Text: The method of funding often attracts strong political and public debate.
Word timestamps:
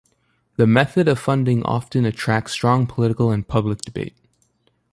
The 0.55 0.65
method 0.65 1.07
of 1.07 1.19
funding 1.19 1.61
often 1.61 2.05
attracts 2.05 2.53
strong 2.53 2.87
political 2.87 3.29
and 3.29 3.47
public 3.47 3.83
debate. 3.83 4.17